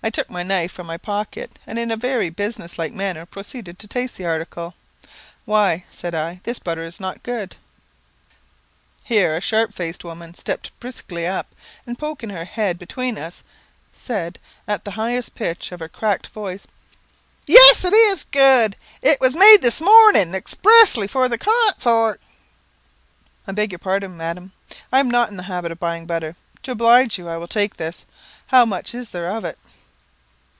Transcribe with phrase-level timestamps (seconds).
[0.00, 3.78] I took my knife from my pocket, and in a very business like manner proceeded
[3.78, 4.72] to taste the article.
[5.44, 7.56] "Why," said I, "this butter is not good."
[9.04, 11.54] Here a sharp faced woman stepped briskly up,
[11.86, 13.42] and poking her head between us,
[13.92, 16.66] said, at the highest pitch of her cracked voice,
[17.44, 22.18] "Yes, it is good; it was made this morning express ly for the con sort."
[23.46, 24.52] "I beg your pardon, madam.
[24.90, 26.34] I am not in the habit of buying butter.
[26.62, 28.06] To oblige you, I will take this.
[28.46, 29.58] How much is there of it?"